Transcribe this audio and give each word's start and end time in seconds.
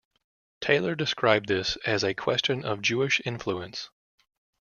Taylor 0.61 0.95
described 0.95 1.47
this 1.47 1.75
as 1.85 2.03
a 2.03 2.15
question 2.15 2.65
of 2.65 2.81
Jewish 2.81 3.21
influence. 3.23 3.91